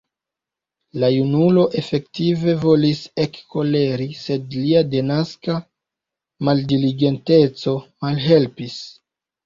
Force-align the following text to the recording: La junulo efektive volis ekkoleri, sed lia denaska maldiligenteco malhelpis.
La 1.01 1.09
junulo 1.15 1.65
efektive 1.81 2.55
volis 2.63 3.03
ekkoleri, 3.27 4.09
sed 4.23 4.59
lia 4.65 4.85
denaska 4.97 5.61
maldiligenteco 6.51 7.81
malhelpis. 7.89 8.85